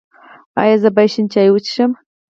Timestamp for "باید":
0.95-1.11